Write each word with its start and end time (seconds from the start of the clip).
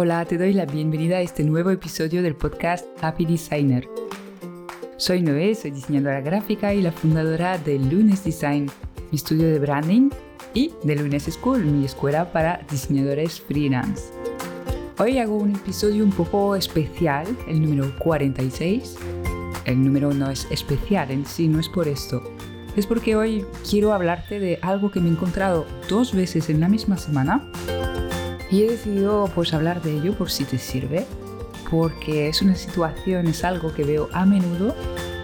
Hola, 0.00 0.24
te 0.24 0.38
doy 0.38 0.52
la 0.52 0.64
bienvenida 0.64 1.16
a 1.16 1.22
este 1.22 1.42
nuevo 1.42 1.70
episodio 1.70 2.22
del 2.22 2.36
podcast 2.36 2.86
Happy 3.02 3.26
Designer. 3.26 3.88
Soy 4.96 5.22
Noé, 5.22 5.56
soy 5.56 5.72
diseñadora 5.72 6.20
gráfica 6.20 6.72
y 6.72 6.82
la 6.82 6.92
fundadora 6.92 7.58
de 7.58 7.80
Lunes 7.80 8.22
Design, 8.22 8.70
mi 9.10 9.16
estudio 9.16 9.48
de 9.48 9.58
branding, 9.58 10.10
y 10.54 10.70
de 10.84 10.94
Lunes 10.94 11.24
School, 11.24 11.64
mi 11.64 11.84
escuela 11.84 12.30
para 12.30 12.60
diseñadores 12.70 13.40
freelance. 13.40 14.12
Hoy 15.00 15.18
hago 15.18 15.36
un 15.36 15.56
episodio 15.56 16.04
un 16.04 16.12
poco 16.12 16.54
especial, 16.54 17.26
el 17.48 17.60
número 17.60 17.92
46. 17.98 18.94
El 19.64 19.82
número 19.82 20.14
no 20.14 20.30
es 20.30 20.46
especial 20.52 21.10
en 21.10 21.26
sí, 21.26 21.48
no 21.48 21.58
es 21.58 21.68
por 21.68 21.88
esto. 21.88 22.22
Es 22.76 22.86
porque 22.86 23.16
hoy 23.16 23.44
quiero 23.68 23.92
hablarte 23.92 24.38
de 24.38 24.60
algo 24.62 24.92
que 24.92 25.00
me 25.00 25.08
he 25.08 25.12
encontrado 25.12 25.66
dos 25.88 26.14
veces 26.14 26.50
en 26.50 26.60
la 26.60 26.68
misma 26.68 26.98
semana 26.98 27.50
y 28.50 28.62
he 28.62 28.70
decidido 28.70 29.30
pues 29.34 29.52
hablar 29.54 29.82
de 29.82 29.96
ello 29.96 30.16
por 30.16 30.30
si 30.30 30.44
te 30.44 30.58
sirve, 30.58 31.06
porque 31.70 32.28
es 32.28 32.42
una 32.42 32.54
situación, 32.54 33.26
es 33.26 33.44
algo 33.44 33.72
que 33.74 33.84
veo 33.84 34.08
a 34.12 34.24
menudo, 34.24 34.74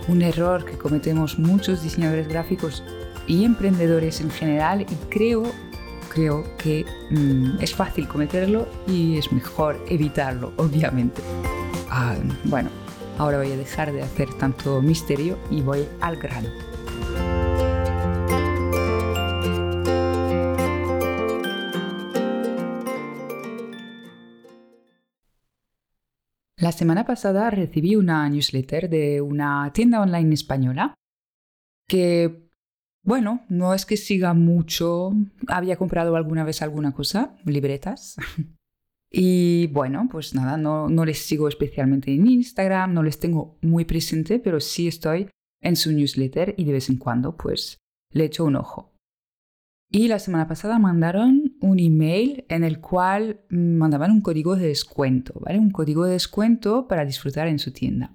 un 0.09 0.23
error 0.23 0.65
que 0.65 0.77
cometemos 0.77 1.39
muchos 1.39 1.83
diseñadores 1.83 2.29
gráficos 2.29 2.83
y 3.27 3.45
emprendedores 3.45 4.21
en 4.21 4.31
general 4.31 4.83
y 4.83 4.95
creo, 5.09 5.45
creo 6.13 6.45
que 6.59 6.85
mm, 7.11 7.61
es 7.61 7.75
fácil 7.75 8.07
cometerlo 8.07 8.69
y 8.87 9.17
es 9.17 9.33
mejor 9.33 9.83
evitarlo, 9.89 10.53
obviamente. 10.57 11.23
Ah, 11.91 12.17
bueno, 12.45 12.69
ahora 13.19 13.39
voy 13.39 13.53
a 13.53 13.57
dejar 13.57 13.93
de 13.93 14.03
hacer 14.03 14.29
tanto 14.35 14.83
misterio 14.83 15.39
y 15.51 15.63
voy 15.63 15.87
al 16.01 16.17
grano. 16.17 16.49
La 26.57 26.71
semana 26.71 27.05
pasada 27.05 27.51
recibí 27.51 27.97
una 27.97 28.29
newsletter 28.29 28.89
de 28.89 29.21
una 29.21 29.73
tienda 29.73 30.01
online 30.01 30.35
española 30.35 30.95
que, 31.89 32.49
bueno, 33.03 33.45
no 33.49 33.75
es 33.75 33.85
que 33.85 33.97
siga 33.97 34.35
mucho, 34.35 35.13
había 35.49 35.77
comprado 35.77 36.15
alguna 36.15 36.45
vez 36.45 36.63
alguna 36.63 36.93
cosa, 36.93 37.37
libretas. 37.45 38.17
y 39.11 39.67
bueno, 39.69 40.09
pues 40.11 40.35
nada, 40.35 40.57
no, 40.57 40.89
no 40.89 41.05
les 41.05 41.19
sigo 41.19 41.49
especialmente 41.49 42.15
en 42.15 42.29
Instagram, 42.29 42.95
no 42.95 43.03
les 43.03 43.19
tengo 43.19 43.59
muy 43.61 43.85
presente, 43.85 44.39
pero 44.39 44.61
sí 44.61 44.87
estoy 44.87 45.29
en 45.61 45.75
su 45.75 45.91
newsletter 45.93 46.55
y 46.57 46.65
de 46.65 46.73
vez 46.73 46.89
en 46.89 46.99
cuando 46.99 47.37
pues 47.37 47.79
le 48.11 48.25
echo 48.27 48.45
un 48.45 48.57
ojo. 48.57 48.93
Y 49.91 50.07
la 50.09 50.21
semana 50.21 50.47
pasada 50.47 50.79
mandaron 50.79 51.44
un 51.65 51.79
email 51.79 52.45
en 52.49 52.63
el 52.63 52.81
cual 52.81 53.41
mandaban 53.49 54.11
un 54.11 54.21
código 54.21 54.55
de 54.55 54.69
descuento, 54.69 55.33
¿vale? 55.41 55.59
Un 55.59 55.71
código 55.71 56.05
de 56.05 56.13
descuento 56.13 56.87
para 56.87 57.07
disfrutar 57.07 57.49
en 57.49 57.59
su 57.59 57.73
tienda. 57.73 58.15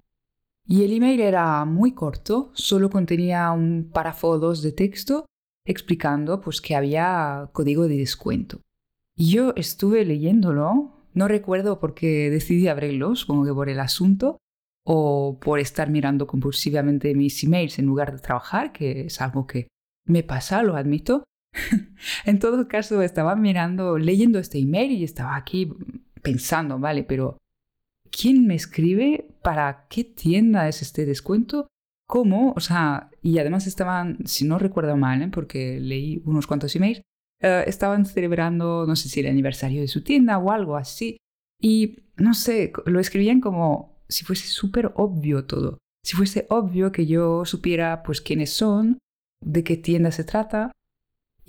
Y 0.67 0.83
el 0.83 0.94
email 0.94 1.19
era 1.19 1.66
muy 1.66 1.94
corto, 1.94 2.52
solo 2.53 2.92
contenía 2.92 3.50
un 3.52 3.89
párrafo 3.92 4.38
dos 4.38 4.61
de 4.61 4.72
texto 4.72 5.25
explicando 5.66 6.42
pues 6.42 6.61
que 6.61 6.75
había 6.75 7.50
código 7.52 7.88
de 7.88 7.97
descuento. 7.97 8.61
Y 9.16 9.31
yo 9.31 9.53
estuve 9.55 10.05
leyéndolo, 10.05 11.08
no 11.16 11.27
recuerdo 11.27 11.80
por 11.80 11.95
qué 11.95 12.30
decidí 12.30 12.67
abrirlo, 12.67 13.14
como 13.25 13.45
que 13.45 13.53
por 13.53 13.67
el 13.67 13.80
asunto 13.80 14.38
o 14.86 15.39
por 15.42 15.59
estar 15.59 15.89
mirando 15.89 16.27
compulsivamente 16.27 17.16
mis 17.16 17.44
emails 17.44 17.80
en 17.80 17.88
lugar 17.88 18.14
de 18.14 18.20
trabajar, 18.20 18.72
que 18.72 19.08
es 19.08 19.22
algo 19.22 19.47
que 19.47 19.67
me 20.05 20.22
pasa, 20.22 20.61
lo 20.61 20.75
admito, 20.75 21.23
en 22.25 22.39
todo 22.39 22.67
caso, 22.67 23.02
estaba 23.02 23.36
mirando, 23.36 23.97
leyendo 23.97 24.39
este 24.39 24.59
email 24.59 24.92
y 24.92 25.03
estaba 25.03 25.36
aquí 25.36 25.72
pensando, 26.22 26.80
vale, 26.80 27.03
pero 27.03 27.38
¿quién 28.11 28.45
me 28.45 28.55
escribe? 28.55 29.28
¿Para 29.42 29.88
qué 29.89 30.03
tienda 30.03 30.67
es 30.67 30.81
este 30.81 31.05
descuento? 31.05 31.67
¿Cómo? 32.08 32.54
O 32.55 32.60
sea, 32.60 33.11
y 33.21 33.37
además 33.37 33.67
estaban, 33.67 34.17
si 34.26 34.45
no 34.45 34.58
recuerdo 34.60 34.98
mal, 34.98 35.21
¿eh? 35.21 35.30
porque 35.32 35.80
leí 35.80 36.21
unos 36.26 36.48
cuantos 36.48 36.76
emails, 36.76 37.02
eh, 37.42 37.64
estaban 37.67 38.05
celebrando, 38.05 38.86
no 38.87 38.95
sé 38.95 39.10
si 39.10 39.20
el 39.20 39.27
aniversario 39.27 39.81
de 39.81 39.87
su 39.87 40.04
tienda 40.04 40.37
o 40.37 40.52
algo 40.52 40.76
así. 40.76 41.17
Y 41.61 41.98
no 42.17 42.33
sé, 42.33 42.71
lo 42.86 42.99
escribían 42.99 43.42
como 43.42 44.02
si 44.08 44.26
fuese 44.26 44.48
súper 44.48 44.92
obvio 44.95 45.45
todo. 45.45 45.77
Si 46.04 46.16
fuese 46.16 46.48
obvio 46.49 46.92
que 46.92 47.05
yo 47.05 47.45
supiera 47.45 48.02
pues 48.04 48.21
quiénes 48.21 48.52
son, 48.52 48.98
de 49.45 49.64
qué 49.64 49.77
tienda 49.77 50.11
se 50.11 50.23
trata, 50.23 50.71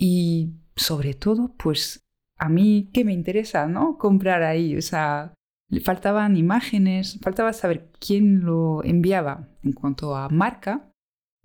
y 0.01 0.55
sobre 0.75 1.13
todo, 1.13 1.53
pues 1.59 2.01
a 2.39 2.49
mí, 2.49 2.89
¿qué 2.91 3.05
me 3.05 3.13
interesa, 3.13 3.67
no? 3.67 3.99
Comprar 3.99 4.41
ahí, 4.41 4.75
o 4.75 4.81
sea, 4.81 5.35
faltaban 5.83 6.35
imágenes, 6.37 7.19
faltaba 7.21 7.53
saber 7.53 7.91
quién 7.99 8.43
lo 8.43 8.83
enviaba 8.83 9.47
en 9.61 9.73
cuanto 9.73 10.15
a 10.15 10.27
marca, 10.27 10.91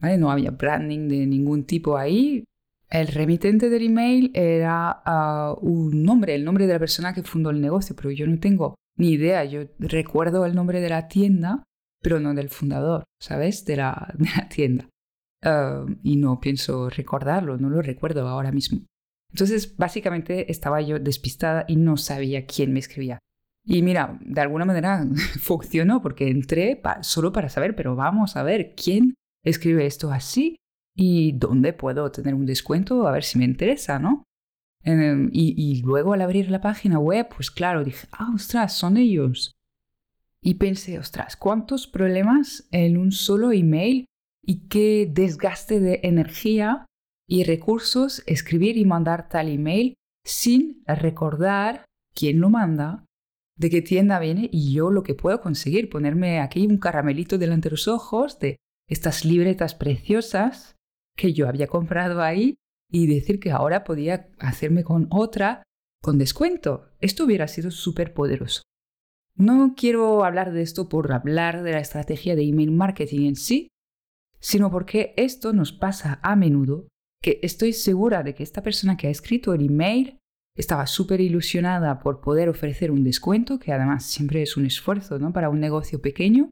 ¿vale? 0.01 0.17
No 0.17 0.31
había 0.31 0.53
branding 0.53 1.07
de 1.07 1.27
ningún 1.27 1.65
tipo 1.65 1.99
ahí. 1.99 2.45
El 2.89 3.09
remitente 3.09 3.69
del 3.69 3.85
email 3.85 4.31
era 4.33 5.03
ah, 5.05 5.55
un 5.61 6.03
nombre, 6.03 6.35
el 6.35 6.45
nombre 6.47 6.67
de 6.67 6.73
la 6.73 6.79
persona 6.79 7.13
que 7.13 7.23
fundó 7.23 7.51
el 7.51 7.61
negocio, 7.61 7.95
pero 7.95 8.11
yo 8.11 8.27
no 8.27 8.39
tengo 8.41 8.75
ni 8.97 9.11
idea. 9.11 9.45
Yo 9.45 9.65
recuerdo 9.79 10.47
el 10.47 10.55
nombre 10.55 10.81
de 10.81 10.89
la 10.89 11.09
tienda, 11.09 11.63
pero 12.01 12.21
no 12.21 12.33
del 12.33 12.49
fundador, 12.49 13.05
¿sabes? 13.21 13.67
De 13.67 13.77
la, 13.77 14.15
de 14.19 14.29
la 14.35 14.49
tienda. 14.49 14.89
Y 16.03 16.17
no 16.17 16.41
pienso 16.41 16.91
recordarlo, 16.91 17.57
no 17.57 17.69
lo 17.71 17.81
recuerdo 17.83 18.27
ahora 18.27 18.51
mismo. 18.51 18.81
Entonces, 19.31 19.77
básicamente 19.77 20.51
estaba 20.51 20.81
yo 20.81 20.99
despistada 20.99 21.65
y 21.69 21.77
no 21.77 21.97
sabía 21.97 22.47
quién 22.47 22.73
me 22.73 22.81
escribía. 22.81 23.19
Y 23.65 23.83
mira, 23.83 24.19
de 24.25 24.41
alguna 24.41 24.65
manera 24.65 25.05
funcionó 25.41 26.01
porque 26.01 26.29
entré 26.29 26.81
solo 27.03 27.33
para 27.33 27.49
saber, 27.49 27.75
pero 27.75 27.97
vamos 27.97 28.37
a 28.37 28.43
ver 28.43 28.75
quién 28.77 29.15
escribe 29.45 29.87
esto 29.87 30.11
así 30.11 30.57
y 30.97 31.33
dónde 31.33 31.73
puedo 31.73 32.11
tener 32.11 32.35
un 32.35 32.47
descuento, 32.47 33.07
a 33.07 33.13
ver 33.13 33.25
si 33.25 33.39
me 33.39 33.45
interesa, 33.45 33.99
¿no? 33.99 34.25
Em, 34.83 35.31
y, 35.33 35.55
y, 35.57 35.83
luego 35.83 36.15
al 36.15 36.23
abrir 36.23 36.49
la 36.49 36.61
página 36.61 36.99
web, 36.99 37.29
pues 37.35 37.51
claro, 37.51 37.85
dije, 37.85 38.07
ah, 38.13 38.31
ostras, 38.35 38.73
son 38.73 38.97
ellos. 38.97 39.53
Y 40.41 40.55
pensé, 40.55 40.99
ostras, 40.99 41.37
¿cuántos 41.37 41.89
problemas 41.89 42.69
en 42.71 42.97
un 42.97 43.11
solo 43.11 43.51
email 43.51 44.07
y 44.47 44.69
qué 44.69 45.11
desgaste 45.11 45.81
de 45.81 46.01
energía 46.05 46.87
y 47.29 47.45
recursos 47.45 48.23
escribir 48.27 48.79
y 48.79 48.85
mandar 48.85 49.29
tal 49.29 49.49
email 49.49 49.95
sin 50.25 50.83
recordar 50.87 51.85
quién 52.15 52.41
lo 52.41 52.49
manda, 52.49 53.05
de 53.59 53.71
qué 53.71 53.83
tienda 53.83 54.19
viene 54.19 54.49
y 54.53 54.73
yo 54.73 54.91
lo 54.91 55.03
que 55.03 55.15
puedo 55.15 55.41
conseguir, 55.41 55.91
ponerme 55.91 56.41
aquí 56.41 56.67
un 56.67 56.79
caramelito 56.79 57.39
delante 57.39 57.69
de 57.69 57.73
los 57.73 57.89
ojos 57.89 58.39
de 58.39 58.57
estas 58.89 59.25
libretas 59.25 59.75
preciosas 59.75 60.77
que 61.17 61.33
yo 61.33 61.49
había 61.49 61.67
comprado 61.67 62.23
ahí 62.23 62.55
y 62.91 63.09
decir 63.09 63.41
que 63.41 63.51
ahora 63.51 63.83
podía 63.83 64.31
hacerme 64.39 64.85
con 64.85 65.09
otra 65.11 65.65
con 66.03 66.19
descuento. 66.19 66.89
Esto 67.01 67.25
hubiera 67.25 67.49
sido 67.49 67.73
súper 67.73 68.15
poderoso. 68.15 68.63
No 69.35 69.75
quiero 69.77 70.25
hablar 70.25 70.53
de 70.53 70.63
esto 70.63 70.89
por 70.89 71.13
hablar 71.13 71.63
de 71.63 71.73
la 71.73 71.81
estrategia 71.81 72.37
de 72.37 72.45
email 72.45 72.71
marketing 72.71 73.27
en 73.27 73.37
sí, 73.37 73.69
sino 74.41 74.71
porque 74.71 75.15
esto 75.17 75.53
nos 75.53 75.73
pasa 75.73 76.21
a 76.23 76.37
menudo, 76.37 76.89
que 77.23 77.41
estoy 77.43 77.73
segura 77.73 78.23
de 78.23 78.35
que 78.35 78.43
esta 78.43 78.63
persona 78.63 78.97
que 78.97 79.09
ha 79.09 79.11
escrito 79.11 79.55
el 79.55 79.67
email 79.67 80.19
estaba 80.57 80.87
súper 80.87 81.21
ilusionada 81.21 81.99
por 81.99 82.21
poder 82.21 82.49
ofrecer 82.49 82.91
un 82.91 83.05
descuento, 83.05 83.59
que 83.59 83.73
además 83.73 84.05
siempre 84.05 84.43
es 84.43 84.57
un 84.57 84.67
esfuerzo 84.67 85.19
¿no? 85.19 85.33
para 85.33 85.51
un 85.51 85.61
negocio 85.61 86.01
pequeño, 86.01 86.51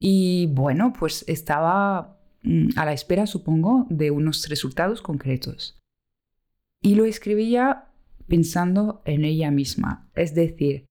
y 0.00 0.46
bueno, 0.46 0.92
pues 0.98 1.24
estaba 1.28 2.18
mm, 2.42 2.70
a 2.76 2.84
la 2.84 2.92
espera, 2.92 3.26
supongo, 3.26 3.86
de 3.90 4.10
unos 4.10 4.48
resultados 4.48 5.02
concretos. 5.02 5.78
Y 6.82 6.94
lo 6.94 7.04
escribía 7.04 7.88
pensando 8.26 9.02
en 9.04 9.24
ella 9.24 9.50
misma, 9.50 10.08
es 10.14 10.34
decir, 10.34 10.86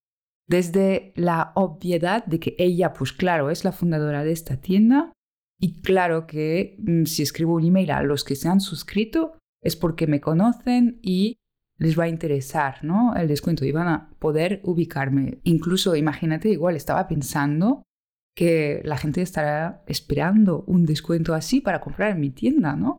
desde 0.48 1.14
la 1.16 1.52
obviedad 1.56 2.26
de 2.26 2.40
que 2.40 2.56
ella, 2.58 2.94
pues 2.94 3.14
claro, 3.14 3.50
es 3.50 3.64
la 3.64 3.72
fundadora 3.72 4.24
de 4.24 4.32
esta 4.32 4.58
tienda, 4.58 5.14
y 5.60 5.82
claro 5.82 6.26
que 6.26 6.78
mm, 6.80 7.04
si 7.06 7.24
escribo 7.24 7.56
un 7.56 7.66
email 7.66 7.92
a 7.92 8.04
los 8.04 8.24
que 8.24 8.36
se 8.36 8.48
han 8.48 8.62
suscrito 8.62 9.38
es 9.62 9.76
porque 9.76 10.08
me 10.08 10.22
conocen 10.22 11.00
y 11.02 11.38
les 11.78 11.98
va 11.98 12.06
a 12.06 12.10
interesar, 12.10 12.84
¿no? 12.84 13.16
El 13.16 13.28
descuento 13.28 13.66
y 13.66 13.72
van 13.72 13.88
a 13.88 14.10
poder 14.20 14.62
ubicarme. 14.64 15.40
Incluso, 15.44 15.96
imagínate, 15.96 16.50
igual 16.50 16.76
estaba 16.76 17.08
pensando 17.08 17.84
que 18.36 18.82
la 18.86 18.98
gente 18.98 19.22
estará 19.22 19.84
esperando 19.88 20.64
un 20.68 20.86
descuento 20.86 21.34
así 21.34 21.62
para 21.62 21.82
comprar 21.82 22.12
en 22.12 22.22
mi 22.22 22.30
tienda, 22.30 22.76
¿no? 22.76 22.98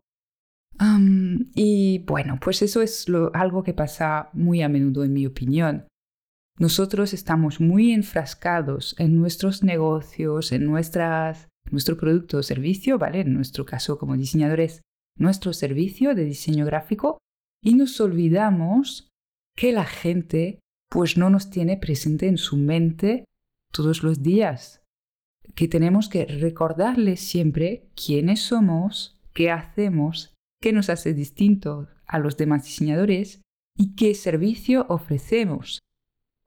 y 1.53 1.99
bueno, 2.07 2.39
pues 2.41 2.63
eso 2.63 2.81
es 2.81 3.05
algo 3.33 3.61
que 3.61 3.75
pasa 3.75 4.29
muy 4.33 4.63
a 4.63 4.69
menudo 4.69 5.03
en 5.03 5.13
mi 5.13 5.27
opinión. 5.27 5.85
Nosotros 6.57 7.13
estamos 7.13 7.59
muy 7.59 7.91
enfrascados 7.91 8.95
en 8.97 9.15
nuestros 9.15 9.61
negocios, 9.61 10.51
en 10.51 10.65
nuestras 10.65 11.50
nuestro 11.71 11.97
producto 11.97 12.37
o 12.37 12.43
servicio, 12.43 12.97
¿vale? 12.97 13.21
En 13.21 13.33
nuestro 13.33 13.65
caso 13.65 13.97
como 13.97 14.17
diseñadores, 14.17 14.81
nuestro 15.17 15.53
servicio 15.53 16.15
de 16.15 16.25
diseño 16.25 16.65
gráfico 16.65 17.17
y 17.63 17.75
nos 17.75 17.99
olvidamos 17.99 19.09
que 19.55 19.71
la 19.71 19.85
gente 19.85 20.59
pues 20.89 21.17
no 21.17 21.29
nos 21.29 21.49
tiene 21.49 21.77
presente 21.77 22.27
en 22.27 22.37
su 22.37 22.57
mente 22.57 23.25
todos 23.71 24.03
los 24.03 24.21
días. 24.21 24.81
Que 25.55 25.67
tenemos 25.67 26.09
que 26.09 26.25
recordarle 26.25 27.17
siempre 27.17 27.89
quiénes 27.95 28.41
somos, 28.41 29.19
qué 29.33 29.51
hacemos, 29.51 30.33
qué 30.61 30.73
nos 30.73 30.89
hace 30.89 31.13
distintos 31.13 31.87
a 32.05 32.19
los 32.19 32.37
demás 32.37 32.65
diseñadores 32.65 33.41
y 33.77 33.95
qué 33.95 34.13
servicio 34.15 34.85
ofrecemos. 34.89 35.79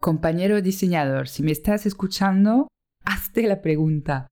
Compañero 0.00 0.60
diseñador, 0.60 1.28
si 1.28 1.42
me 1.42 1.52
estás 1.52 1.86
escuchando, 1.86 2.68
hazte 3.04 3.46
la 3.46 3.62
pregunta, 3.62 4.28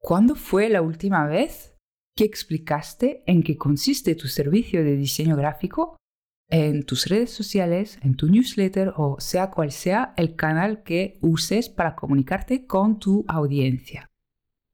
¿cuándo 0.00 0.34
fue 0.34 0.68
la 0.68 0.82
última 0.82 1.26
vez 1.26 1.74
que 2.16 2.24
explicaste 2.24 3.22
en 3.26 3.42
qué 3.42 3.56
consiste 3.56 4.14
tu 4.14 4.28
servicio 4.28 4.82
de 4.82 4.96
diseño 4.96 5.36
gráfico 5.36 5.96
en 6.50 6.84
tus 6.84 7.06
redes 7.06 7.30
sociales, 7.30 7.98
en 8.02 8.16
tu 8.16 8.26
newsletter 8.26 8.92
o 8.96 9.20
sea 9.20 9.50
cual 9.50 9.70
sea 9.70 10.14
el 10.16 10.34
canal 10.34 10.82
que 10.82 11.18
uses 11.20 11.68
para 11.68 11.94
comunicarte 11.94 12.66
con 12.66 12.98
tu 12.98 13.24
audiencia? 13.28 14.08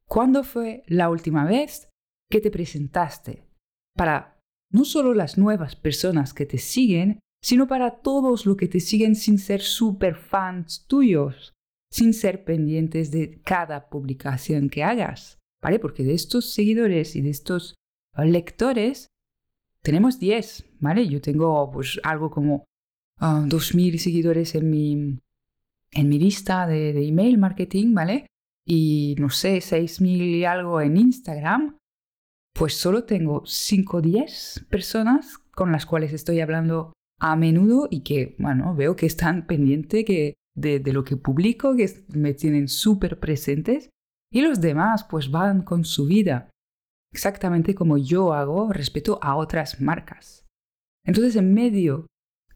¿Cuándo 0.06 0.44
fue 0.44 0.84
la 0.86 1.10
última 1.10 1.44
vez 1.44 1.88
que 2.30 2.40
te 2.40 2.50
presentaste 2.50 3.48
para 3.96 4.40
no 4.70 4.84
solo 4.84 5.14
las 5.14 5.38
nuevas 5.38 5.76
personas 5.76 6.34
que 6.34 6.46
te 6.46 6.58
siguen, 6.58 7.20
sino 7.40 7.68
para 7.68 8.00
todos 8.00 8.46
los 8.46 8.56
que 8.56 8.68
te 8.68 8.80
siguen 8.80 9.14
sin 9.14 9.38
ser 9.38 9.60
super 9.60 10.16
fans 10.16 10.84
tuyos, 10.88 11.53
sin 11.94 12.12
ser 12.12 12.42
pendientes 12.42 13.12
de 13.12 13.40
cada 13.44 13.88
publicación 13.88 14.68
que 14.68 14.82
hagas, 14.82 15.38
¿vale? 15.62 15.78
Porque 15.78 16.02
de 16.02 16.14
estos 16.14 16.52
seguidores 16.52 17.14
y 17.14 17.22
de 17.22 17.30
estos 17.30 17.76
lectores 18.16 19.06
tenemos 19.80 20.18
10, 20.18 20.64
¿vale? 20.80 21.06
Yo 21.06 21.20
tengo 21.20 21.70
pues 21.70 22.00
algo 22.02 22.32
como 22.32 22.64
2.000 23.20 23.94
ah, 23.94 23.98
seguidores 23.98 24.56
en 24.56 24.70
mi, 24.70 25.20
en 25.92 26.08
mi 26.08 26.18
lista 26.18 26.66
de, 26.66 26.92
de 26.92 27.06
email 27.06 27.38
marketing, 27.38 27.94
¿vale? 27.94 28.26
Y 28.66 29.14
no 29.20 29.30
sé, 29.30 29.58
6.000 29.58 30.38
y 30.38 30.44
algo 30.44 30.80
en 30.80 30.96
Instagram. 30.96 31.78
Pues 32.56 32.74
solo 32.74 33.04
tengo 33.04 33.44
5 33.46 33.98
o 33.98 34.00
10 34.00 34.66
personas 34.68 35.38
con 35.52 35.70
las 35.70 35.86
cuales 35.86 36.12
estoy 36.12 36.40
hablando 36.40 36.92
a 37.20 37.36
menudo 37.36 37.86
y 37.88 38.00
que, 38.00 38.34
bueno, 38.40 38.74
veo 38.74 38.96
que 38.96 39.06
están 39.06 39.46
pendientes 39.46 40.04
que 40.04 40.34
de, 40.56 40.80
lo 40.92 41.04
que 41.04 41.16
publico, 41.16 41.76
que 41.76 42.04
me 42.08 42.34
tienen 42.34 42.68
súper 42.68 43.18
presentes 43.18 43.90
y 44.32 44.40
los 44.40 44.60
demás 44.60 45.04
pues 45.04 45.30
van 45.30 45.62
con 45.62 45.84
su 45.84 46.06
vida, 46.06 46.50
exactamente 47.12 47.74
como 47.74 47.98
yo 47.98 48.32
hago 48.32 48.72
respecto 48.72 49.18
a 49.22 49.36
otras 49.36 49.80
marcas. 49.80 50.46
Entonces, 51.06 51.36
en 51.36 51.52
medio 51.52 52.06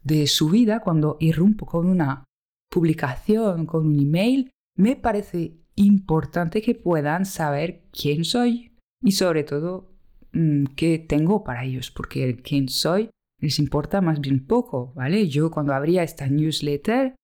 de 0.03 0.27
su 0.27 0.49
vida, 0.49 0.81
cuando 0.81 1.17
irrumpo 1.19 1.65
con 1.65 1.87
una 1.87 2.25
publicación, 2.71 3.65
con 3.65 3.85
un 3.85 3.99
email, 3.99 4.49
me 4.77 4.95
parece 4.95 5.57
importante 5.75 6.61
que 6.61 6.75
puedan 6.75 7.25
saber 7.25 7.83
quién 7.91 8.25
soy 8.25 8.75
y 9.01 9.11
sobre 9.11 9.43
todo 9.43 9.91
mm, 10.33 10.65
qué 10.75 10.99
tengo 10.99 11.43
para 11.43 11.63
ellos, 11.63 11.91
porque 11.91 12.37
quién 12.41 12.69
soy 12.69 13.09
les 13.39 13.59
importa 13.59 14.01
más 14.01 14.19
bien 14.19 14.45
poco, 14.45 14.93
¿vale? 14.95 15.27
Yo 15.29 15.49
cuando 15.49 15.73
abría 15.73 16.03
esta 16.03 16.27
newsletter, 16.27 17.15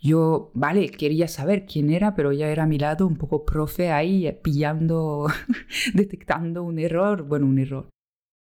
yo, 0.00 0.52
vale, 0.54 0.90
quería 0.90 1.26
saber 1.26 1.66
quién 1.66 1.90
era, 1.90 2.14
pero 2.14 2.32
ya 2.32 2.48
era 2.48 2.64
a 2.64 2.66
mi 2.66 2.78
lado 2.78 3.06
un 3.06 3.16
poco 3.16 3.44
profe 3.44 3.90
ahí 3.90 4.30
pillando, 4.42 5.26
detectando 5.94 6.62
un 6.62 6.78
error, 6.78 7.22
bueno, 7.22 7.46
un 7.46 7.58
error, 7.58 7.88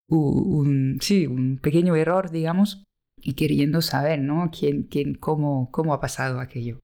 un, 0.07 0.99
sí, 1.01 1.25
un 1.25 1.57
pequeño 1.57 1.95
error, 1.95 2.29
digamos, 2.29 2.83
y 3.19 3.33
queriendo 3.33 3.81
saber, 3.81 4.19
¿no? 4.19 4.51
¿Quién, 4.57 4.83
quién, 4.83 5.15
cómo, 5.15 5.69
cómo 5.71 5.93
ha 5.93 5.99
pasado 5.99 6.39
aquello? 6.39 6.79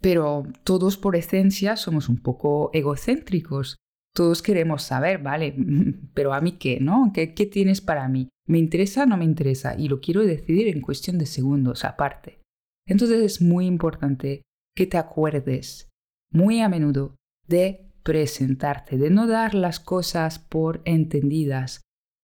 Pero 0.00 0.44
todos 0.64 0.96
por 0.96 1.16
esencia 1.16 1.76
somos 1.76 2.08
un 2.08 2.18
poco 2.18 2.70
egocéntricos. 2.72 3.76
Todos 4.14 4.42
queremos 4.42 4.82
saber, 4.82 5.22
¿vale? 5.22 5.56
Pero 6.14 6.34
a 6.34 6.40
mí 6.40 6.52
qué, 6.52 6.78
¿no? 6.80 7.10
¿Qué, 7.12 7.34
qué 7.34 7.46
tienes 7.46 7.80
para 7.80 8.08
mí? 8.08 8.28
¿Me 8.46 8.58
interesa 8.58 9.04
o 9.04 9.06
no 9.06 9.16
me 9.16 9.24
interesa? 9.24 9.74
Y 9.78 9.88
lo 9.88 10.00
quiero 10.00 10.22
decidir 10.24 10.68
en 10.68 10.80
cuestión 10.80 11.18
de 11.18 11.26
segundos 11.26 11.84
aparte. 11.84 12.41
Entonces 12.86 13.20
es 13.20 13.42
muy 13.42 13.66
importante 13.66 14.42
que 14.76 14.86
te 14.86 14.98
acuerdes 14.98 15.88
muy 16.32 16.60
a 16.60 16.68
menudo 16.68 17.16
de 17.46 17.92
presentarte, 18.02 18.96
de 18.98 19.10
no 19.10 19.26
dar 19.26 19.54
las 19.54 19.78
cosas 19.78 20.38
por 20.38 20.82
entendidas, 20.84 21.82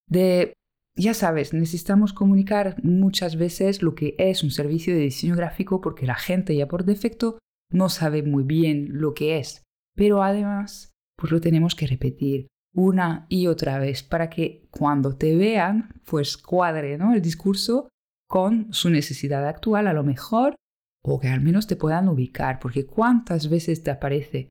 de, 0.09 0.55
ya 0.97 1.15
sabes, 1.15 1.53
necesitamos 1.53 2.13
comunicar 2.13 2.83
muchas 2.83 3.37
veces 3.37 3.83
lo 3.83 3.95
que 3.95 4.15
es 4.19 4.43
un 4.43 4.51
servicio 4.51 4.95
de 4.95 5.01
diseño 5.01 5.37
gráfico 5.37 5.81
porque 5.81 6.07
la 6.07 6.17
gente 6.17 6.57
ya 6.57 6.67
por 6.67 6.85
defecto 6.85 7.39
no 7.71 7.89
sabe 7.89 8.23
muy 8.23 8.45
bien 8.45 8.89
lo 9.01 9.15
que 9.15 9.39
es, 9.39 9.63
pero 9.95 10.23
además, 10.23 10.91
pues 11.17 11.31
lo 11.31 11.41
tenemos 11.41 11.75
que 11.75 11.87
repetir 11.87 12.49
una 12.75 13.27
y 13.29 13.47
otra 13.47 13.79
vez 13.79 14.03
para 14.03 14.31
que 14.31 14.67
cuando 14.71 15.17
te 15.17 15.37
vean, 15.37 16.01
pues 16.05 16.37
cuadre 16.37 16.99
¿no? 16.99 17.15
el 17.15 17.23
discurso 17.23 17.89
con 18.29 18.73
su 18.73 18.91
necesidad 18.91 19.47
actual 19.47 19.87
a 19.87 19.93
lo 19.93 20.05
mejor 20.05 20.55
o 21.03 21.19
que 21.19 21.29
al 21.29 21.41
menos 21.41 21.67
te 21.67 21.77
puedan 21.77 22.09
ubicar, 22.09 22.59
porque 22.59 22.87
cuántas 22.87 23.49
veces 23.49 23.83
te 23.83 23.91
aparece 23.91 24.51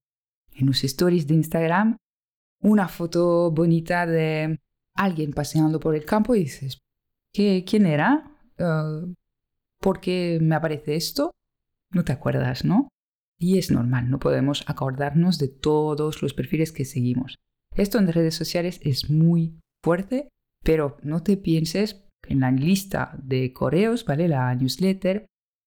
en 0.56 0.65
los 0.65 0.83
stories 0.83 1.27
de 1.27 1.35
Instagram 1.35 1.97
una 2.62 2.88
foto 2.88 3.51
bonita 3.51 4.06
de 4.06 4.59
alguien 4.95 5.31
paseando 5.33 5.79
por 5.79 5.95
el 5.95 6.06
campo 6.06 6.33
y 6.33 6.39
dices, 6.39 6.79
¿Qué, 7.33 7.63
¿quién 7.68 7.85
era? 7.85 8.31
Uh, 8.57 9.13
¿Por 9.79 10.00
qué 10.00 10.39
me 10.41 10.56
aparece 10.56 10.95
esto? 10.95 11.31
No 11.91 12.03
te 12.03 12.12
acuerdas, 12.12 12.65
¿no? 12.65 12.89
Y 13.39 13.59
es 13.59 13.69
normal, 13.69 14.09
no 14.09 14.18
podemos 14.18 14.63
acordarnos 14.68 15.38
de 15.38 15.47
todos 15.47 16.24
los 16.24 16.33
perfiles 16.33 16.71
que 16.71 16.85
seguimos. 16.85 17.35
Esto 17.75 18.00
en 18.00 18.12
redes 18.12 18.33
sociales 18.33 18.79
es 18.81 19.12
muy 19.12 19.59
fuerte, 19.83 20.29
pero 20.63 20.97
no 21.03 21.21
te 21.21 21.38
pienses 21.38 22.06
en 22.29 22.41
la 22.41 22.51
lista 22.51 23.15
de 23.21 23.53
correos, 23.53 24.06
¿vale? 24.06 24.27
La 24.27 24.53
newsletter, 24.56 25.25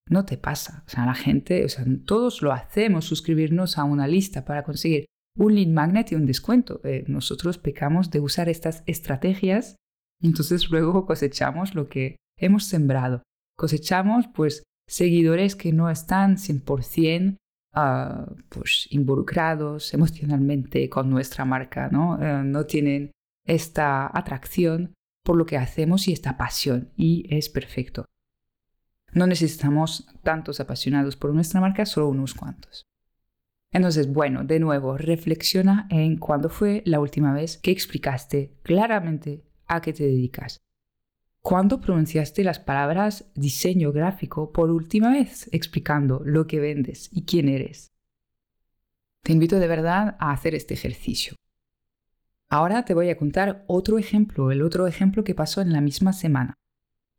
no 0.09 0.25
te 0.25 0.37
pasa. 0.37 0.85
O 0.87 0.91
sea, 0.91 1.07
la 1.07 1.15
gente, 1.15 1.65
o 1.65 1.69
sea, 1.69 1.85
todos 2.05 2.43
lo 2.43 2.53
hacemos, 2.53 3.05
suscribirnos 3.05 3.79
a 3.79 3.85
una 3.85 4.07
lista 4.07 4.45
para 4.45 4.63
conseguir 4.63 5.07
un 5.37 5.55
lead 5.55 5.69
magnet 5.69 6.13
y 6.13 6.17
un 6.17 6.27
descuento. 6.27 6.81
Eh, 6.85 7.05
nosotros 7.07 7.59
pecamos 7.59 8.11
de 8.11 8.21
usar 8.21 8.49
estas 8.49 8.83
estrategias 8.87 9.77
y 10.21 10.27
entonces 10.29 10.71
luego 10.71 11.07
cosechamos 11.07 11.75
lo 11.75 11.89
que 11.89 12.17
hemos 12.39 12.65
sembrado. 12.65 13.23
Cosechamos 13.57 14.27
pues 14.35 14.65
seguidores 14.89 15.55
que 15.55 15.73
no 15.73 15.89
están 15.89 16.37
100% 16.37 17.37
Ah, 17.73 18.27
pues, 18.49 18.89
involucrados 18.91 19.95
emocionalmente 19.95 20.89
con 20.89 21.09
nuestra 21.09 21.45
marca, 21.45 21.89
¿no? 21.89 22.21
Eh, 22.21 22.43
no 22.43 22.67
tienen 22.67 23.13
esta 23.47 24.11
atracción 24.13 24.93
por 25.31 25.39
lo 25.39 25.47
que 25.47 25.57
hacemos 25.57 26.09
y 26.09 26.13
esta 26.13 26.37
pasión, 26.37 26.91
y 26.97 27.25
es 27.31 27.49
perfecto. 27.49 28.05
No 29.13 29.29
necesitamos 29.29 30.09
tantos 30.25 30.59
apasionados 30.59 31.15
por 31.15 31.33
nuestra 31.33 31.61
marca, 31.61 31.87
solo 31.87 32.09
unos 32.09 32.35
cuantos. 32.35 32.83
Entonces, 33.71 34.13
bueno, 34.13 34.43
de 34.43 34.59
nuevo, 34.59 34.99
reflexiona 34.99 35.87
en 35.89 36.17
cuándo 36.17 36.49
fue 36.49 36.83
la 36.85 36.99
última 36.99 37.33
vez 37.33 37.59
que 37.59 37.71
explicaste 37.71 38.57
claramente 38.65 39.45
a 39.69 39.81
qué 39.81 39.93
te 39.93 40.03
dedicas. 40.03 40.59
¿Cuándo 41.43 41.81
pronunciaste 41.81 42.43
las 42.43 42.59
palabras 42.59 43.31
diseño 43.37 43.93
gráfico 43.93 44.51
por 44.51 44.69
última 44.69 45.13
vez 45.13 45.49
explicando 45.53 46.23
lo 46.25 46.49
que 46.49 46.59
vendes 46.59 47.09
y 47.13 47.25
quién 47.25 47.49
eres? 47.49 47.93
Te 49.23 49.33
invito 49.33 49.61
de 49.61 49.69
verdad 49.69 50.17
a 50.19 50.33
hacer 50.33 50.57
este 50.57 50.75
ejercicio. 50.75 51.37
Ahora 52.51 52.85
te 52.85 52.95
voy 52.95 53.09
a 53.09 53.17
contar 53.17 53.65
otro 53.69 53.99
ejemplo, 53.99 54.51
el 54.51 54.63
otro 54.63 54.87
ejemplo 54.87 55.25
que 55.25 55.35
pasó 55.35 55.61
en 55.61 55.73
la 55.73 55.81
misma 55.81 56.13
semana. 56.13 56.55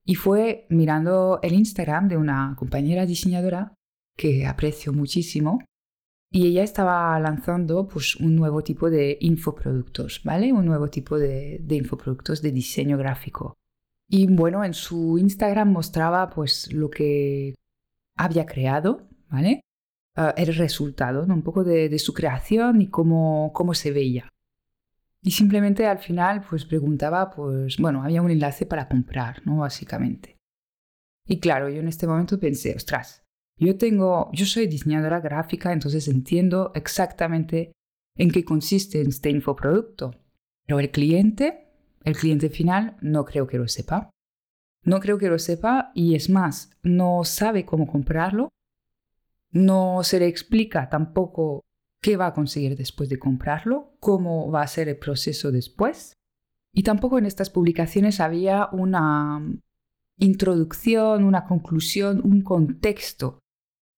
Y 0.06 0.16
fue 0.16 0.68
mirando 0.70 1.40
el 1.42 1.54
Instagram 1.54 2.08
de 2.10 2.18
una 2.18 2.56
compañera 2.58 3.06
diseñadora 3.06 3.74
que 4.18 4.46
aprecio 4.46 4.94
muchísimo 4.94 5.60
y 6.30 6.48
ella 6.48 6.64
estaba 6.64 7.20
lanzando 7.20 7.88
pues, 7.88 8.16
un 8.18 8.36
nuevo 8.36 8.62
tipo 8.62 8.90
de 8.90 9.18
infoproductos, 9.22 10.22
¿vale? 10.24 10.54
Un 10.54 10.66
nuevo 10.66 10.90
tipo 10.90 11.18
de, 11.18 11.60
de 11.62 11.76
infoproductos 11.76 12.42
de 12.42 12.52
diseño 12.52 12.98
gráfico. 12.98 13.56
Y 14.08 14.28
bueno, 14.28 14.64
en 14.64 14.74
su 14.74 15.18
Instagram 15.18 15.72
mostraba 15.72 16.30
pues 16.30 16.74
lo 16.74 16.90
que 16.90 17.56
había 18.18 18.46
creado, 18.46 19.08
¿vale? 19.30 19.62
Ah, 20.16 20.34
el 20.36 20.54
resultado, 20.56 21.26
¿no? 21.26 21.34
un 21.34 21.42
poco 21.42 21.64
de, 21.64 21.98
su 21.98 22.14
creación 22.14 22.82
y 22.82 22.88
cómo, 22.90 23.52
cómo 23.54 23.74
se 23.74 23.92
veía. 23.92 24.30
Y 25.24 25.32
simplemente 25.32 25.86
al 25.86 26.00
final 26.00 26.44
pues 26.50 26.66
preguntaba, 26.66 27.30
pues 27.30 27.78
bueno, 27.78 28.04
había 28.04 28.22
un 28.22 28.32
enlace 28.32 28.66
para 28.66 28.88
comprar, 28.88 29.42
¿no? 29.46 29.58
Básicamente. 29.58 30.38
Y 31.28 31.40
claro, 31.40 31.70
yo 31.70 31.80
en 31.80 31.88
este 31.88 32.08
momento 32.08 32.40
pensé, 32.40 32.76
ostras, 32.76 33.24
yo 33.58 33.78
tengo, 33.78 34.32
yo 34.34 34.46
soy 34.46 34.68
diseñadora 34.68 35.20
gráfica, 35.20 35.72
entonces 35.72 36.08
entiendo 36.08 36.72
exactamente 36.74 37.72
en 38.18 38.32
qué 38.32 38.44
consiste 38.44 39.02
este 39.02 39.30
infoproducto. 39.30 40.16
Pero 40.66 40.80
el 40.80 40.90
cliente 40.90 41.72
el 42.04 42.18
cliente 42.18 42.50
final 42.50 42.98
no 43.02 43.26
creo 43.26 43.48
que 43.48 43.58
lo 43.58 43.68
sepa. 43.68 44.10
No 44.84 45.00
creo 45.00 45.18
que 45.18 45.30
lo 45.30 45.38
sepa 45.38 45.92
y 45.94 46.16
es 46.16 46.30
más, 46.30 46.72
no 46.82 47.24
sabe 47.24 47.66
cómo 47.66 47.86
comprarlo 47.86 48.50
No 49.52 50.04
se 50.04 50.20
le 50.20 50.28
explica 50.28 50.90
tampoco 50.90 51.62
qué 52.02 52.18
va 52.18 52.28
a 52.28 52.34
conseguir 52.34 52.76
después 52.76 53.10
de 53.10 53.20
comprarlo, 53.20 53.96
cómo 54.00 54.52
va 54.52 54.64
a 54.64 54.68
ser 54.68 54.90
el 54.90 54.98
proceso 54.98 55.52
después. 55.52 56.14
Y 56.74 56.84
tampoco 56.84 57.18
en 57.18 57.26
estas 57.26 57.50
publicaciones 57.50 58.20
había 58.20 58.70
una 58.72 59.42
introducción, 60.18 61.24
una 61.24 61.46
conclusión, 61.46 62.22
un 62.24 62.42
contexto, 62.42 63.40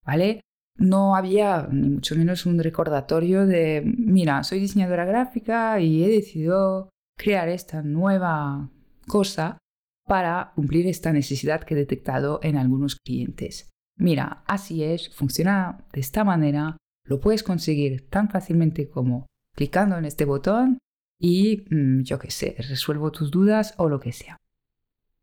¿vale? 0.06 0.42
No 0.76 1.16
había 1.16 1.68
ni 1.72 1.90
mucho 1.90 2.16
menos 2.16 2.46
un 2.46 2.60
recordatorio 2.60 3.46
de, 3.46 3.84
mira, 3.86 4.44
soy 4.44 4.60
diseñadora 4.60 5.06
gráfica 5.06 5.80
y 5.80 6.04
he 6.04 6.10
decidido 6.10 6.90
crear 7.18 7.48
esta 7.50 7.84
nueva 7.84 8.72
cosa 9.08 9.60
para 10.06 10.52
cumplir 10.56 10.88
esta 10.88 11.14
necesidad 11.14 11.64
que 11.64 11.76
he 11.76 11.78
detectado 11.78 12.40
en 12.42 12.58
algunos 12.58 12.96
clientes. 12.96 13.70
Mira, 13.98 14.44
así 14.48 14.84
es, 14.84 15.14
funciona 15.14 15.86
de 15.94 16.00
esta 16.00 16.24
manera, 16.24 16.78
lo 17.06 17.20
puedes 17.20 17.44
conseguir 17.44 18.10
tan 18.10 18.30
fácilmente 18.30 18.90
como 18.90 19.28
clicando 19.56 19.98
en 19.98 20.06
este 20.06 20.26
botón 20.26 20.80
y 21.20 21.66
mm, 21.70 22.02
yo 22.04 22.20
qué 22.20 22.32
sé, 22.32 22.56
resuelvo 22.58 23.12
tus 23.12 23.32
dudas 23.32 23.74
o 23.78 23.90
lo 23.90 24.00
que 24.00 24.12
sea. 24.12 24.38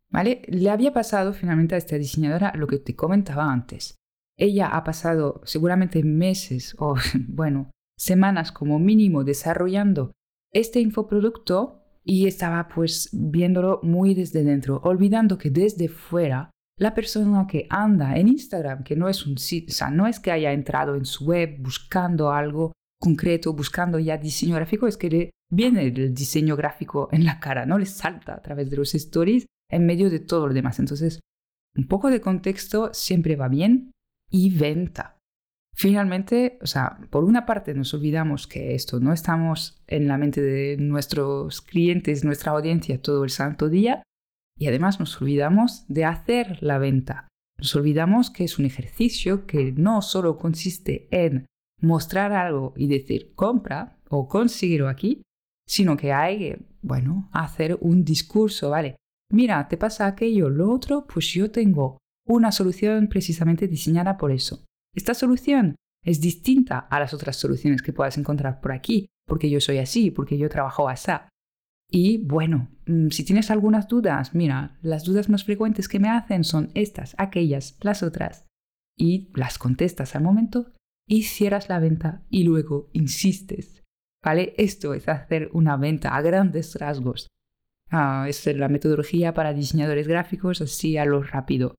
¿Vale? 0.08 0.42
Le 0.48 0.70
había 0.70 0.92
pasado 0.92 1.32
finalmente 1.32 1.74
a 1.74 1.78
esta 1.78 1.96
diseñadora 1.96 2.52
lo 2.56 2.66
que 2.66 2.78
te 2.78 2.96
comentaba 2.96 3.52
antes. 3.52 3.94
Ella 4.36 4.68
ha 4.68 4.82
pasado 4.82 5.40
seguramente 5.44 6.02
meses 6.02 6.74
o, 6.78 6.96
bueno, 7.28 7.70
semanas 7.96 8.50
como 8.50 8.78
mínimo 8.78 9.24
desarrollando 9.24 10.12
este 10.52 10.80
infoproducto 10.80 11.82
y 12.02 12.26
estaba 12.26 12.66
pues 12.68 13.10
viéndolo 13.12 13.80
muy 13.82 14.14
desde 14.14 14.42
dentro, 14.42 14.80
olvidando 14.82 15.38
que 15.38 15.50
desde 15.50 15.88
fuera 15.88 16.50
la 16.80 16.94
persona 16.94 17.46
que 17.46 17.66
anda 17.68 18.16
en 18.16 18.28
Instagram, 18.28 18.82
que 18.82 18.96
no 18.96 19.08
es 19.08 19.26
un 19.26 19.34
o 19.34 19.70
sea, 19.70 19.90
no 19.90 20.06
es 20.06 20.18
que 20.18 20.30
haya 20.30 20.52
entrado 20.52 20.94
en 20.94 21.04
su 21.04 21.26
web 21.26 21.56
buscando 21.58 22.32
algo 22.32 22.72
concreto, 22.98 23.52
buscando 23.52 23.98
ya 23.98 24.16
diseño 24.16 24.54
gráfico, 24.56 24.86
es 24.86 24.96
que 24.96 25.10
le 25.10 25.30
viene 25.52 25.88
el 25.88 26.14
diseño 26.14 26.56
gráfico 26.56 27.10
en 27.12 27.24
la 27.24 27.38
cara, 27.38 27.66
no 27.66 27.78
le 27.78 27.84
salta 27.84 28.34
a 28.34 28.40
través 28.40 28.70
de 28.70 28.76
los 28.78 28.94
stories 28.94 29.44
en 29.70 29.84
medio 29.84 30.08
de 30.08 30.20
todo 30.20 30.46
lo 30.46 30.54
demás. 30.54 30.78
Entonces, 30.78 31.20
un 31.76 31.86
poco 31.86 32.10
de 32.10 32.22
contexto 32.22 32.90
siempre 32.94 33.36
va 33.36 33.48
bien 33.48 33.92
y 34.30 34.56
venta. 34.56 35.18
Finalmente, 35.74 36.58
o 36.62 36.66
sea, 36.66 36.98
por 37.10 37.24
una 37.24 37.44
parte 37.44 37.74
nos 37.74 37.92
olvidamos 37.92 38.46
que 38.46 38.74
esto 38.74 39.00
no 39.00 39.12
estamos 39.12 39.82
en 39.86 40.08
la 40.08 40.16
mente 40.16 40.40
de 40.40 40.78
nuestros 40.78 41.60
clientes, 41.60 42.24
nuestra 42.24 42.52
audiencia 42.52 43.00
todo 43.00 43.24
el 43.24 43.30
santo 43.30 43.68
día, 43.68 44.02
y 44.60 44.68
además 44.68 45.00
nos 45.00 45.20
olvidamos 45.20 45.86
de 45.88 46.04
hacer 46.04 46.62
la 46.62 46.78
venta. 46.78 47.28
Nos 47.58 47.74
olvidamos 47.74 48.30
que 48.30 48.44
es 48.44 48.58
un 48.58 48.66
ejercicio 48.66 49.46
que 49.46 49.72
no 49.72 50.02
solo 50.02 50.36
consiste 50.36 51.08
en 51.10 51.46
mostrar 51.80 52.32
algo 52.32 52.74
y 52.76 52.86
decir 52.86 53.32
compra 53.34 53.96
o 54.10 54.28
conseguirlo 54.28 54.88
aquí, 54.88 55.22
sino 55.66 55.96
que 55.96 56.12
hay 56.12 56.38
que, 56.38 56.62
bueno, 56.82 57.30
hacer 57.32 57.78
un 57.80 58.04
discurso, 58.04 58.68
¿vale? 58.68 58.96
Mira, 59.32 59.66
te 59.66 59.78
pasa 59.78 60.06
aquello, 60.06 60.50
lo 60.50 60.70
otro, 60.70 61.06
pues 61.06 61.32
yo 61.32 61.50
tengo 61.50 61.96
una 62.26 62.52
solución 62.52 63.08
precisamente 63.08 63.66
diseñada 63.66 64.18
por 64.18 64.30
eso. 64.30 64.66
Esta 64.94 65.14
solución 65.14 65.76
es 66.04 66.20
distinta 66.20 66.80
a 66.80 67.00
las 67.00 67.14
otras 67.14 67.36
soluciones 67.36 67.80
que 67.80 67.94
puedas 67.94 68.18
encontrar 68.18 68.60
por 68.60 68.72
aquí, 68.72 69.08
porque 69.26 69.48
yo 69.48 69.60
soy 69.60 69.78
así, 69.78 70.10
porque 70.10 70.36
yo 70.36 70.50
trabajo 70.50 70.88
así. 70.88 71.12
Y 71.90 72.18
bueno, 72.18 72.68
mm, 72.86 73.08
si 73.08 73.24
tienes 73.24 73.50
algunas 73.50 73.88
dudas, 73.88 74.34
mira, 74.34 74.78
las 74.82 75.04
dudas 75.04 75.28
más 75.28 75.44
frecuentes 75.44 75.88
que 75.88 75.98
me 75.98 76.08
hacen 76.08 76.44
son 76.44 76.70
estas, 76.74 77.14
aquellas, 77.18 77.76
las 77.80 78.02
otras. 78.02 78.46
Y 78.96 79.30
las 79.34 79.58
contestas 79.58 80.14
al 80.14 80.22
momento 80.22 80.72
y 81.06 81.24
cierras 81.24 81.68
la 81.68 81.80
venta 81.80 82.22
y 82.30 82.44
luego 82.44 82.90
insistes. 82.92 83.82
¿Vale? 84.22 84.54
Esto 84.58 84.94
es 84.94 85.08
hacer 85.08 85.48
una 85.52 85.76
venta 85.76 86.14
a 86.14 86.20
grandes 86.20 86.74
rasgos. 86.76 87.26
Ah, 87.90 88.26
es 88.28 88.46
la 88.46 88.68
metodología 88.68 89.34
para 89.34 89.54
diseñadores 89.54 90.06
gráficos 90.06 90.60
así 90.60 90.96
a 90.96 91.04
lo 91.04 91.22
rápido. 91.22 91.74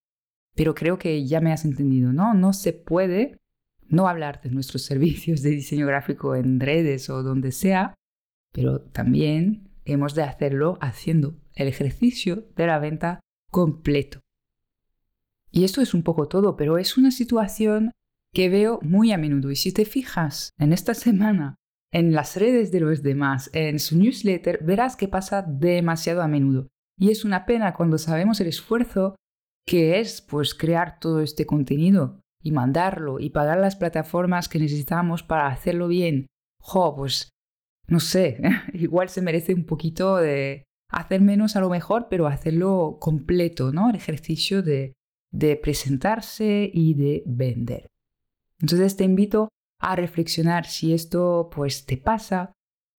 Pero 0.55 0.75
creo 0.75 0.97
que 0.97 1.25
ya 1.25 1.39
me 1.39 1.53
has 1.53 1.63
entendido, 1.63 2.11
¿no? 2.11 2.33
No 2.33 2.51
se 2.51 2.73
puede 2.73 3.39
no 3.87 4.07
hablar 4.09 4.41
de 4.41 4.49
nuestros 4.49 4.81
servicios 4.85 5.41
de 5.41 5.51
diseño 5.51 5.87
gráfico 5.87 6.35
en 6.35 6.59
redes 6.59 7.09
o 7.09 7.23
donde 7.23 7.51
sea, 7.51 7.93
pero 8.51 8.81
también 8.81 9.70
hemos 9.85 10.15
de 10.15 10.23
hacerlo 10.23 10.77
haciendo 10.81 11.35
el 11.53 11.67
ejercicio 11.67 12.47
de 12.55 12.67
la 12.67 12.79
venta 12.79 13.19
completo. 13.51 14.21
Y 15.51 15.65
esto 15.65 15.81
es 15.81 15.93
un 15.93 16.03
poco 16.03 16.27
todo, 16.27 16.55
pero 16.55 16.77
es 16.77 16.97
una 16.97 17.11
situación 17.11 17.91
que 18.33 18.49
veo 18.49 18.79
muy 18.81 19.11
a 19.11 19.17
menudo. 19.17 19.51
Y 19.51 19.55
si 19.55 19.73
te 19.73 19.85
fijas 19.85 20.51
en 20.57 20.71
esta 20.71 20.93
semana 20.93 21.55
en 21.91 22.13
las 22.13 22.37
redes 22.37 22.71
de 22.71 22.79
los 22.79 23.03
demás, 23.03 23.49
en 23.53 23.79
su 23.79 23.97
newsletter, 23.97 24.63
verás 24.63 24.95
que 24.95 25.09
pasa 25.09 25.41
demasiado 25.41 26.21
a 26.21 26.27
menudo. 26.27 26.69
Y 26.97 27.11
es 27.11 27.25
una 27.25 27.45
pena 27.45 27.73
cuando 27.73 27.97
sabemos 27.97 28.39
el 28.39 28.47
esfuerzo 28.47 29.15
que 29.67 29.99
es 29.99 30.21
pues 30.21 30.55
crear 30.55 30.99
todo 30.99 31.21
este 31.21 31.45
contenido 31.45 32.21
y 32.41 32.51
mandarlo 32.51 33.19
y 33.19 33.29
pagar 33.29 33.59
las 33.59 33.75
plataformas 33.75 34.47
que 34.47 34.59
necesitamos 34.59 35.21
para 35.23 35.47
hacerlo 35.47 35.87
bien. 35.87 36.27
Jo, 36.59 36.95
pues 36.95 37.29
no 37.91 37.99
sé, 37.99 38.39
igual 38.73 39.09
se 39.09 39.21
merece 39.21 39.53
un 39.53 39.65
poquito 39.65 40.15
de 40.15 40.63
hacer 40.89 41.19
menos 41.21 41.57
a 41.57 41.59
lo 41.59 41.69
mejor, 41.69 42.07
pero 42.09 42.25
hacerlo 42.25 42.97
completo, 43.01 43.73
¿no? 43.73 43.89
El 43.89 43.97
ejercicio 43.97 44.63
de, 44.63 44.95
presentarse 45.61 46.69
y 46.73 46.93
de 46.93 47.23
vender. 47.25 47.87
Entonces 48.59 48.95
te 48.95 49.03
invito 49.03 49.49
a 49.79 49.95
reflexionar 49.95 50.65
si 50.67 50.93
esto 50.93 51.49
pues 51.53 51.85
te 51.85 51.97
pasa, 51.97 52.53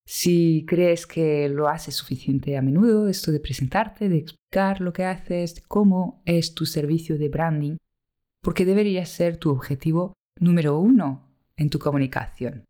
si 0.07 0.65
crees 0.67 1.07
que 1.07 1.49
lo 1.49 1.69
haces 1.69 1.95
suficiente 1.95 2.57
a 2.59 2.63
menudo, 2.63 3.09
esto 3.09 3.33
de 3.33 3.41
presentarte, 3.41 4.09
de 4.09 4.19
explicar 4.19 4.81
lo 4.81 4.93
que 4.93 5.05
haces, 5.05 5.63
cómo 5.69 6.23
es 6.27 6.55
tu 6.55 6.67
servicio 6.67 7.17
de 7.17 7.29
branding, 7.29 7.77
porque 8.43 8.67
debería 8.67 9.07
ser 9.07 9.39
tu 9.39 9.51
objetivo 9.51 10.13
número 10.39 10.79
uno 10.79 11.31
en 11.57 11.71
tu 11.71 11.79
comunicación. 11.79 12.65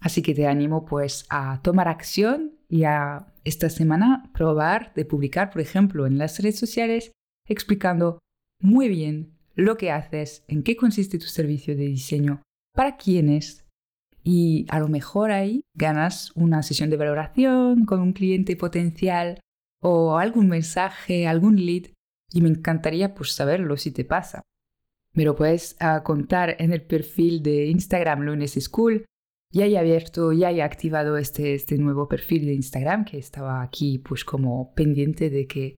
Así 0.00 0.22
que 0.22 0.34
te 0.34 0.46
animo 0.46 0.84
pues 0.84 1.26
a 1.30 1.60
tomar 1.62 1.88
acción 1.88 2.52
y 2.68 2.84
a 2.84 3.32
esta 3.44 3.70
semana 3.70 4.30
probar 4.34 4.92
de 4.94 5.04
publicar, 5.04 5.50
por 5.50 5.60
ejemplo, 5.60 6.06
en 6.06 6.18
las 6.18 6.38
redes 6.38 6.58
sociales 6.58 7.12
explicando 7.48 8.18
muy 8.60 8.88
bien 8.88 9.36
lo 9.54 9.76
que 9.76 9.90
haces, 9.90 10.44
en 10.48 10.62
qué 10.62 10.76
consiste 10.76 11.18
tu 11.18 11.26
servicio 11.26 11.76
de 11.76 11.86
diseño, 11.86 12.42
para 12.74 12.96
quiénes 12.96 13.66
y 14.22 14.66
a 14.68 14.80
lo 14.80 14.88
mejor 14.88 15.30
ahí 15.30 15.62
ganas 15.74 16.32
una 16.34 16.62
sesión 16.62 16.90
de 16.90 16.96
valoración 16.96 17.84
con 17.86 18.00
un 18.00 18.12
cliente 18.12 18.56
potencial 18.56 19.40
o 19.80 20.18
algún 20.18 20.48
mensaje, 20.48 21.26
algún 21.26 21.64
lead 21.64 21.84
y 22.32 22.42
me 22.42 22.48
encantaría 22.48 23.14
pues 23.14 23.32
saberlo 23.32 23.76
si 23.76 23.92
te 23.92 24.04
pasa. 24.04 24.42
Me 25.12 25.24
lo 25.24 25.36
puedes 25.36 25.76
ah, 25.80 26.02
contar 26.02 26.56
en 26.58 26.72
el 26.72 26.82
perfil 26.82 27.42
de 27.42 27.66
Instagram 27.66 28.22
Lunes 28.22 28.58
School 28.60 29.06
ya 29.52 29.66
he 29.66 29.78
abierto, 29.78 30.32
ya 30.32 30.50
he 30.50 30.62
activado 30.62 31.16
este, 31.16 31.54
este 31.54 31.78
nuevo 31.78 32.08
perfil 32.08 32.46
de 32.46 32.54
Instagram 32.54 33.04
que 33.04 33.18
estaba 33.18 33.62
aquí 33.62 33.98
pues 33.98 34.24
como 34.24 34.74
pendiente 34.74 35.30
de 35.30 35.46
que 35.46 35.76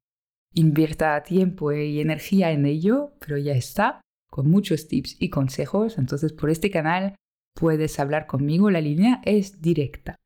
invierta 0.54 1.22
tiempo 1.22 1.72
y 1.72 2.00
energía 2.00 2.50
en 2.50 2.66
ello, 2.66 3.12
pero 3.20 3.38
ya 3.38 3.52
está, 3.52 4.00
con 4.30 4.50
muchos 4.50 4.88
tips 4.88 5.16
y 5.20 5.30
consejos. 5.30 5.98
Entonces 5.98 6.32
por 6.32 6.50
este 6.50 6.70
canal 6.70 7.14
puedes 7.54 7.98
hablar 8.00 8.26
conmigo, 8.26 8.70
la 8.70 8.80
línea 8.80 9.20
es 9.24 9.60
directa. 9.60 10.16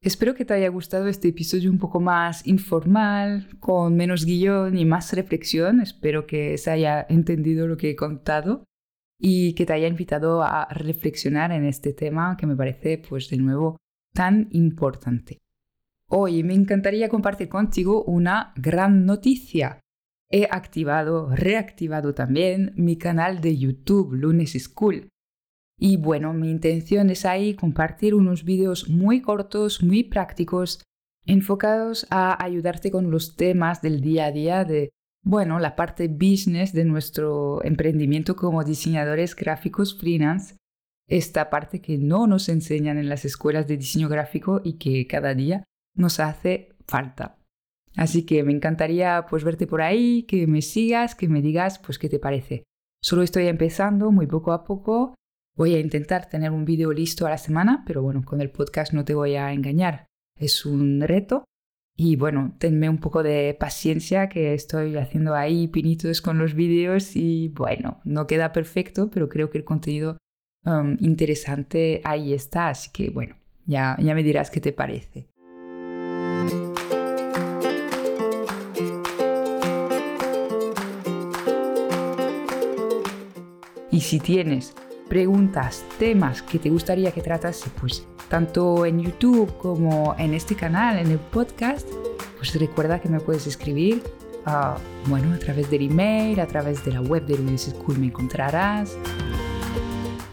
Espero 0.00 0.34
que 0.34 0.44
te 0.44 0.54
haya 0.54 0.68
gustado 0.68 1.08
este 1.08 1.28
episodio 1.28 1.70
un 1.70 1.78
poco 1.78 1.98
más 1.98 2.46
informal, 2.46 3.48
con 3.58 3.96
menos 3.96 4.24
guion 4.24 4.78
y 4.78 4.84
más 4.84 5.12
reflexión. 5.12 5.80
Espero 5.80 6.24
que 6.24 6.56
se 6.56 6.70
haya 6.70 7.04
entendido 7.08 7.66
lo 7.66 7.76
que 7.76 7.90
he 7.90 7.96
contado 7.96 8.62
y 9.18 9.54
que 9.54 9.66
te 9.66 9.72
haya 9.72 9.88
invitado 9.88 10.42
a 10.42 10.66
reflexionar 10.70 11.50
en 11.52 11.64
este 11.64 11.92
tema 11.92 12.36
que 12.36 12.46
me 12.46 12.56
parece, 12.56 12.98
pues 12.98 13.28
de 13.28 13.38
nuevo, 13.38 13.76
tan 14.14 14.48
importante. 14.52 15.38
Hoy 16.08 16.42
me 16.42 16.54
encantaría 16.54 17.08
compartir 17.08 17.48
contigo 17.48 18.04
una 18.04 18.52
gran 18.56 19.04
noticia. 19.04 19.80
He 20.30 20.44
activado, 20.50 21.34
reactivado 21.34 22.14
también 22.14 22.72
mi 22.76 22.96
canal 22.96 23.40
de 23.40 23.58
YouTube 23.58 24.14
Lunes 24.14 24.52
School. 24.52 25.08
Y 25.78 25.96
bueno, 25.96 26.32
mi 26.32 26.50
intención 26.50 27.10
es 27.10 27.24
ahí 27.24 27.54
compartir 27.54 28.14
unos 28.14 28.44
vídeos 28.44 28.88
muy 28.88 29.20
cortos, 29.20 29.82
muy 29.82 30.04
prácticos, 30.04 30.82
enfocados 31.26 32.06
a 32.10 32.42
ayudarte 32.42 32.90
con 32.90 33.10
los 33.10 33.36
temas 33.36 33.82
del 33.82 34.00
día 34.00 34.26
a 34.26 34.32
día 34.32 34.64
de 34.64 34.90
bueno, 35.24 35.58
la 35.58 35.76
parte 35.76 36.08
business 36.08 36.72
de 36.72 36.84
nuestro 36.84 37.62
emprendimiento 37.64 38.36
como 38.36 38.64
diseñadores 38.64 39.34
gráficos 39.34 39.98
freelance, 39.98 40.56
esta 41.08 41.50
parte 41.50 41.80
que 41.80 41.98
no 41.98 42.26
nos 42.26 42.48
enseñan 42.48 42.98
en 42.98 43.08
las 43.08 43.24
escuelas 43.24 43.66
de 43.66 43.76
diseño 43.76 44.08
gráfico 44.08 44.60
y 44.62 44.74
que 44.74 45.06
cada 45.06 45.34
día 45.34 45.64
nos 45.94 46.20
hace 46.20 46.76
falta. 46.86 47.38
Así 47.96 48.24
que 48.24 48.44
me 48.44 48.52
encantaría 48.52 49.26
pues 49.28 49.42
verte 49.42 49.66
por 49.66 49.82
ahí, 49.82 50.22
que 50.24 50.46
me 50.46 50.62
sigas, 50.62 51.14
que 51.14 51.28
me 51.28 51.42
digas 51.42 51.78
pues 51.78 51.98
qué 51.98 52.08
te 52.08 52.18
parece. 52.18 52.64
Solo 53.02 53.22
estoy 53.22 53.46
empezando 53.46 54.12
muy 54.12 54.26
poco 54.26 54.52
a 54.52 54.64
poco. 54.64 55.14
Voy 55.56 55.74
a 55.74 55.80
intentar 55.80 56.28
tener 56.28 56.52
un 56.52 56.64
vídeo 56.64 56.92
listo 56.92 57.26
a 57.26 57.30
la 57.30 57.38
semana, 57.38 57.82
pero 57.86 58.02
bueno, 58.02 58.22
con 58.24 58.40
el 58.40 58.50
podcast 58.50 58.92
no 58.92 59.04
te 59.04 59.14
voy 59.14 59.34
a 59.34 59.52
engañar. 59.52 60.06
Es 60.38 60.64
un 60.64 61.00
reto. 61.00 61.44
Y 62.00 62.14
bueno, 62.14 62.54
tenme 62.58 62.88
un 62.88 62.98
poco 62.98 63.24
de 63.24 63.56
paciencia 63.58 64.28
que 64.28 64.54
estoy 64.54 64.96
haciendo 64.96 65.34
ahí 65.34 65.66
pinitos 65.66 66.22
con 66.22 66.38
los 66.38 66.54
vídeos 66.54 67.16
y 67.16 67.48
bueno, 67.48 68.00
no 68.04 68.28
queda 68.28 68.52
perfecto, 68.52 69.10
pero 69.10 69.28
creo 69.28 69.50
que 69.50 69.58
el 69.58 69.64
contenido 69.64 70.16
um, 70.64 70.96
interesante 71.00 72.00
ahí 72.04 72.34
está. 72.34 72.68
Así 72.68 72.90
que 72.92 73.10
bueno, 73.10 73.34
ya, 73.66 73.96
ya 73.98 74.14
me 74.14 74.22
dirás 74.22 74.48
qué 74.52 74.60
te 74.60 74.72
parece. 74.72 75.26
Y 83.90 84.00
si 84.02 84.20
tienes 84.20 84.72
preguntas, 85.08 85.84
temas 85.98 86.42
que 86.42 86.60
te 86.60 86.70
gustaría 86.70 87.10
que 87.10 87.22
tratase, 87.22 87.70
pues 87.80 88.06
tanto 88.28 88.86
en 88.86 89.00
YouTube 89.00 89.56
como 89.58 90.14
en 90.18 90.34
este 90.34 90.54
canal, 90.54 90.98
en 90.98 91.10
el 91.10 91.18
podcast, 91.18 91.88
pues 92.36 92.54
recuerda 92.54 93.00
que 93.00 93.08
me 93.08 93.20
puedes 93.20 93.46
escribir, 93.46 94.02
bueno, 95.06 95.34
a 95.34 95.38
través 95.38 95.70
del 95.70 95.90
email, 95.90 96.40
a 96.40 96.46
través 96.46 96.84
de 96.84 96.92
la 96.92 97.00
web 97.00 97.26
de 97.26 97.36
Lunes 97.36 97.72
School 97.74 97.98
me 97.98 98.06
encontrarás 98.06 98.96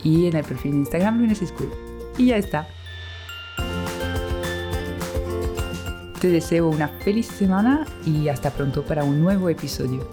y 0.03 0.27
en 0.27 0.35
el 0.35 0.43
perfil 0.43 0.71
de 0.71 0.77
Instagram 0.79 1.19
Lunes 1.19 1.39
School. 1.39 1.71
Y 2.17 2.27
ya 2.27 2.37
está. 2.37 2.67
Te 6.21 6.29
deseo 6.29 6.69
una 6.69 6.87
feliz 6.87 7.27
semana 7.27 7.85
y 8.05 8.29
hasta 8.29 8.51
pronto 8.51 8.83
para 8.83 9.03
un 9.03 9.21
nuevo 9.21 9.49
episodio. 9.49 10.09